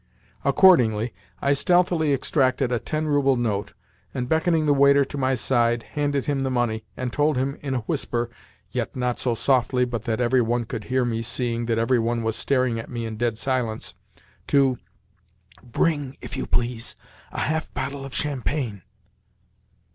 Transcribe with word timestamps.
Accordingly, 0.43 1.13
I 1.43 1.53
stealthily 1.53 2.11
extracted 2.11 2.71
a 2.71 2.79
ten 2.79 3.05
rouble 3.05 3.35
note, 3.35 3.73
and, 4.15 4.27
beckoning 4.27 4.65
the 4.65 4.73
waiter 4.73 5.05
to 5.05 5.15
my 5.15 5.35
side, 5.35 5.83
handed 5.93 6.25
him 6.25 6.41
the 6.41 6.49
money, 6.49 6.85
and 6.97 7.13
told 7.13 7.37
him 7.37 7.59
in 7.61 7.75
a 7.75 7.79
whisper 7.81 8.27
(yet 8.71 8.95
not 8.95 9.19
so 9.19 9.35
softly 9.35 9.85
but 9.85 10.05
that 10.05 10.19
every 10.19 10.41
one 10.41 10.63
could 10.65 10.85
hear 10.85 11.05
me, 11.05 11.21
seeing 11.21 11.67
that 11.67 11.77
every 11.77 11.99
one 11.99 12.23
was 12.23 12.35
staring 12.35 12.79
at 12.79 12.89
me 12.89 13.05
in 13.05 13.15
dead 13.15 13.37
silence) 13.37 13.93
to 14.47 14.79
"bring, 15.61 16.17
if 16.19 16.35
you 16.35 16.47
please, 16.47 16.95
a 17.31 17.41
half 17.41 17.71
bottle 17.75 18.03
of 18.03 18.11
champagne." 18.11 18.81